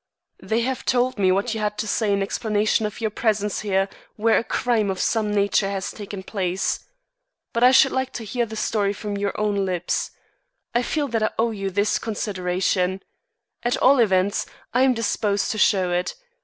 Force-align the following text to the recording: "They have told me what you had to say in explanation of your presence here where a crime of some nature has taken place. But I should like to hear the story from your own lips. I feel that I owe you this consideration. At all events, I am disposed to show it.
"They 0.41 0.61
have 0.61 0.83
told 0.83 1.19
me 1.19 1.31
what 1.31 1.53
you 1.53 1.59
had 1.59 1.77
to 1.77 1.87
say 1.87 2.11
in 2.11 2.23
explanation 2.23 2.87
of 2.87 2.99
your 3.01 3.11
presence 3.11 3.59
here 3.59 3.87
where 4.15 4.39
a 4.39 4.43
crime 4.43 4.89
of 4.89 4.99
some 4.99 5.31
nature 5.31 5.69
has 5.69 5.91
taken 5.91 6.23
place. 6.23 6.83
But 7.53 7.63
I 7.63 7.69
should 7.69 7.91
like 7.91 8.11
to 8.13 8.23
hear 8.25 8.47
the 8.47 8.55
story 8.55 8.93
from 8.93 9.15
your 9.15 9.39
own 9.39 9.63
lips. 9.63 10.09
I 10.73 10.81
feel 10.81 11.07
that 11.09 11.21
I 11.21 11.29
owe 11.37 11.51
you 11.51 11.69
this 11.69 11.99
consideration. 11.99 13.03
At 13.61 13.77
all 13.77 13.99
events, 13.99 14.47
I 14.73 14.81
am 14.81 14.95
disposed 14.95 15.51
to 15.51 15.59
show 15.59 15.91
it. 15.91 16.15